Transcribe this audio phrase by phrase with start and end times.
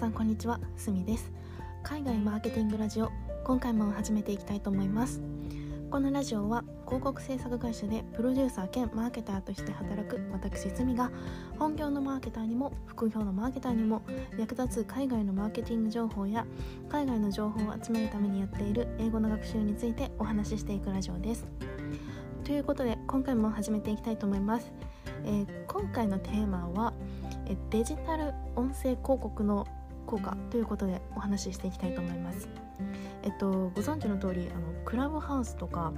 [0.00, 0.58] さんこんにちは。
[0.78, 1.30] すみです。
[1.82, 3.12] 海外マーケティングラジオ
[3.44, 5.20] 今回も始めていきたいと思います。
[5.90, 11.10] このラジオは広告制作会社でプロデューサー兼マーケターとして働く私すみが
[11.58, 14.00] 本業のマーケターにも副業のマーケターにも
[14.38, 16.46] 役立つ海外のマーケティング情報や
[16.88, 21.46] 海外の情報を集めるためにやっている英語の学習についてお話ししていくラジオです。
[22.44, 24.72] ということで今回も始めていきたいと思います、
[25.24, 26.94] えー、今回のテーマは
[27.68, 29.66] デジタル音声広告の
[30.10, 32.48] 効果ということでお話ししていきたいと思います。
[33.22, 35.92] えっと、ご存知の通りあのクラブハウスとか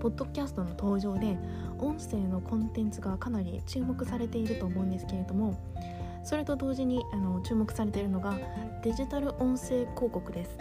[0.00, 1.38] ポッドキャストの登場で
[1.78, 5.54] 音声のコンテンツがかなり注目されていると思うんですけれども
[6.24, 8.36] それと同時にあの注目されているのが
[8.82, 10.56] デジタル音声広告です。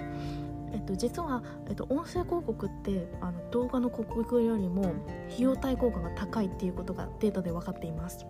[0.73, 4.93] えっと、実は、えっと、音声広告ってあの動画の広告よりも
[5.27, 8.25] 費用対効果が高いっていうことがデータで分かっています。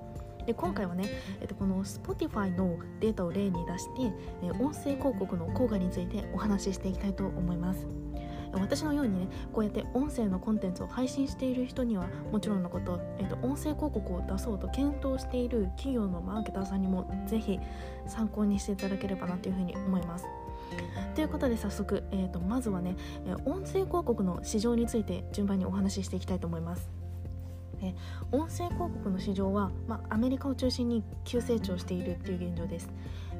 [0.47, 1.03] で今回はね、
[1.41, 7.85] えっと、この Spotify のデータを例に出して、え音声広告の効果についてお話ししていきたいと思います。
[8.53, 17.59] 私のようにねこうやって音声のコンテンツを配信している人にはもちろんのこと、えっと、音声広告を出そうと検討している企業のマーケターさんにもぜひ
[18.07, 20.25] 参考にしていただければなというふうに思います。
[21.13, 22.95] ということで早速、えーとまずはね
[23.45, 27.06] 音声広告の市場について順番にお話ししていきたいと思います。
[27.81, 27.93] え
[28.31, 32.89] 音声広告の市場は、まあ、アメリカを中心に急成長しているっていう現状です。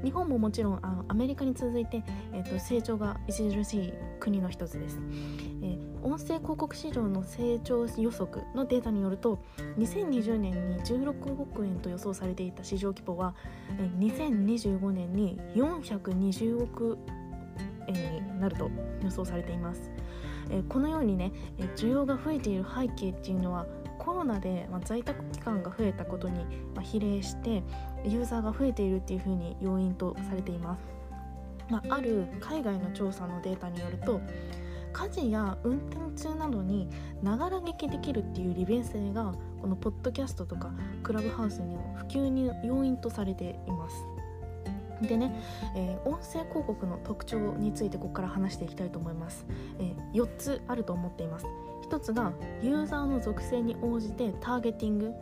[0.04, 5.00] 日本ももちろんあのアメリカに続いて、えーと、成長が著しい国の一つです、
[5.64, 9.40] えー、音声広告市場の成長予測のデータによると
[9.78, 13.34] 2020年に16億円と予想されていた市場規模は、
[13.80, 16.98] えー、2025年に420億
[17.88, 18.70] 円になると
[19.04, 19.90] 予想されています、
[20.52, 21.32] えー、このようにね
[21.76, 23.66] 需要が増えている背景っていうのは
[24.08, 27.62] コロナで、ま在宅期間が増えたことに、ま比例して
[28.06, 30.82] ユーザーが増えているっていうふうに要因とされています。
[31.70, 34.22] まあ、る海外の調査のデータによると
[34.94, 36.90] 家事や運転中などに
[37.22, 40.72] ながら聞きできるっていう利便性がこのポッドキャストとか
[41.04, 43.96] クラブハウスにも普及に要因とされています。
[45.02, 45.36] でね、
[45.76, 49.46] えー、音声広告の特徴についてここから話していきたいと思います、
[49.78, 51.46] えー、4つあると思っています
[51.90, 55.14] 1つがユーザーの属性に応じてターゲティング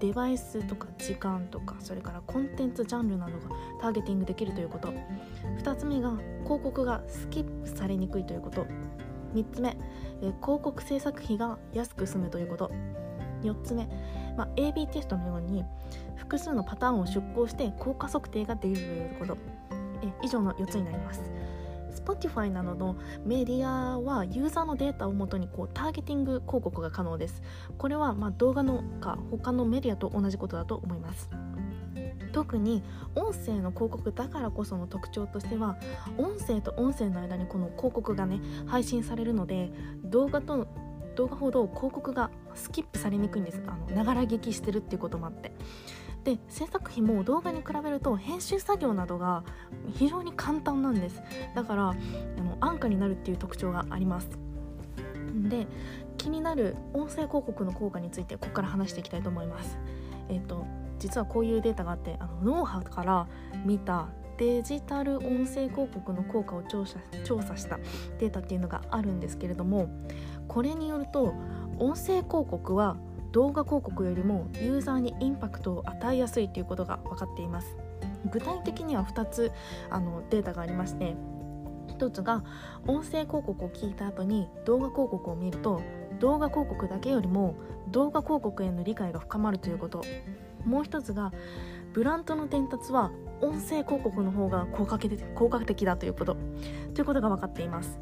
[0.00, 3.48] デバイスとか時間とかそれからコンテンツジャンルなどが
[3.80, 4.92] ターゲティングできるということ。
[5.62, 6.10] 2つ目が
[6.44, 8.66] 広告がスキップされにくいということ。
[9.34, 9.76] 3つ目
[10.20, 12.70] 広告制作費が安く済むということ。
[13.42, 13.88] 4つ目、
[14.36, 15.64] まあ、AB テストのように
[16.16, 19.36] 複数のパターンを出稿して効果測定ができるということ。
[20.02, 21.22] え以上の4つになります。
[21.90, 27.42] Spotify などのメディアはユーザーのデータをもとにこうターゲティング広告が可能です。
[27.78, 31.30] これはま動画のか他のメディアと同じことだと思います。
[32.32, 32.82] 特に
[33.16, 35.76] 音声の広告だからこその特徴としては
[36.16, 39.72] 音声と音声の間にこの広告がね配信されるので
[40.04, 40.68] 動画と
[41.16, 43.60] 動画ほど広告がスキップされにくいんです。
[43.66, 45.52] あのながら聞きしてるっていうこともあって。
[46.24, 49.42] で制作費も動画に比べると編集作業などが
[49.94, 51.22] 非常に簡単なんです。
[51.54, 51.94] だからあ
[52.42, 54.28] の安価になるっていう特徴があります。
[55.48, 55.66] で
[56.18, 59.78] 気になる音声広告の効果についてここから話していきたいと思います。
[60.28, 60.66] えっ、と
[60.98, 63.26] 実はこういうデータがあってあの脳波から
[63.64, 67.78] 見たデジタル音声広告の効果を調査調査した
[68.18, 69.90] データっていうのがあるんですけれども
[70.48, 71.34] これによると
[71.78, 72.96] 音声広告は
[73.32, 77.76] 動画広告よりもユーザーにインパクトを与えやすいということが分かっています。
[78.30, 79.50] 具体的には2つ
[79.88, 81.14] あのデータがありまして
[81.98, 82.44] 1つが
[82.86, 85.80] 音声広告を聞いた後に動画広告を見ると
[86.18, 87.54] 動画広告だけよりも
[87.88, 90.02] 動画広告への理解が深まるということ。
[90.64, 91.32] もう1つが
[91.94, 93.10] ブランドの伝達は
[93.40, 96.36] 音声広告の方が効果的だということ。
[96.94, 97.98] ということが分かっています。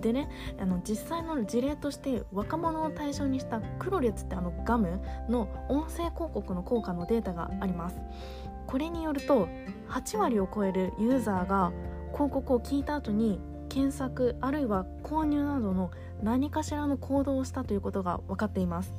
[0.00, 0.28] でね
[0.60, 8.00] あの実際の事例として若者を対象にしたクロレツってあのガムの音声広告の効果のデータがあります。
[8.66, 9.48] これによると
[9.88, 11.72] 8割を超えるユーザーが
[12.12, 15.90] 広告を聞いた後に検索あるいは購入などの
[16.22, 18.94] 何かしらの行動をしたということが分かっています。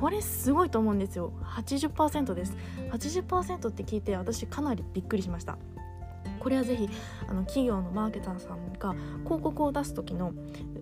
[0.00, 1.32] これすごいと思うんですよ。
[1.44, 2.56] 80%です。
[2.92, 5.58] 80%って聞いて私かなりびっくりしました。
[6.48, 6.88] これはぜひ
[7.28, 10.32] あの企業のマーケターさんが広告を出す時の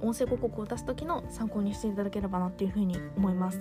[0.00, 3.60] 音声広告を出す時の参考にしていただければなっていうふうに思います。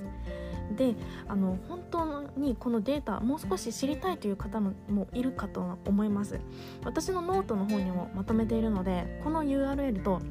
[0.78, 0.94] で
[1.28, 4.74] あの本当にこのデータもう少し知りたいという方も
[5.13, 6.40] いるかと思います
[6.84, 10.22] 私のノートの方にもまとめているのでこの URL と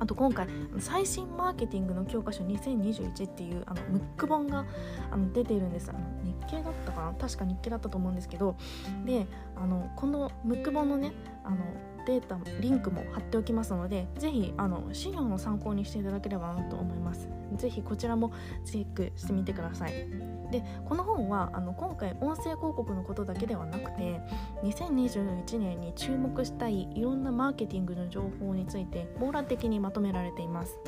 [0.00, 0.48] あと今回
[0.78, 4.64] 最新マーケティングの教科書2021っていうあのムック本が
[5.10, 5.90] あの出ているんです。
[5.90, 7.12] あの日経だったかな？
[7.12, 8.56] 確か日経だったと思うんですけど。
[9.04, 9.26] で
[9.56, 11.12] あのこのムック本のね
[11.44, 11.58] あの
[12.06, 17.28] データリンクも貼っておきますのでぜひあの資料の参考にしていただければなと思います。
[17.56, 18.32] ぜひこちらも
[18.64, 20.39] チェックしてみてください。
[20.50, 24.20] でこの本はあの今回音声広告のことだけではなくて
[24.62, 30.78] 2021年に注目したいいろんなマーケティングの情報について網羅的にまとめられています。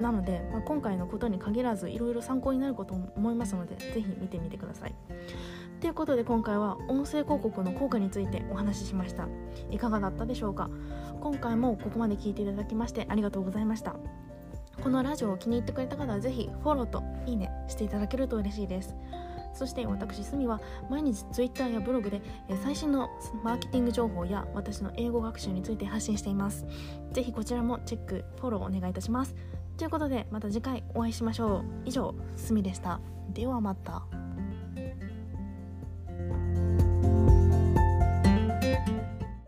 [0.00, 4.94] なので、まあ、今回のことに限らずいろいろ参考になることも思いますのでぜひ見てみてください。
[5.80, 9.28] ということで今回は音声広告の効果についてお話ししました。
[9.70, 10.70] いかがだったでしょうか？
[11.20, 13.96] 今回もここまで聞いていただきましてありがとうございました。
[14.84, 18.94] このラジオを気に入ってくれた方はぜひフォローといいねしていただけると嬉しいです。
[19.54, 20.60] そして私すみは
[20.90, 22.20] 毎日 Twitter やブログで
[22.62, 23.08] 最新の
[23.42, 26.66] マーケティング情報や私の英語学習について発信しています。
[27.12, 29.34] ぜひこちらもチェックフォローお願いいたします。
[29.78, 31.64] ということでまた次回お会いしましょう。
[31.86, 33.00] 以上すみでした。
[33.32, 34.23] ではまた。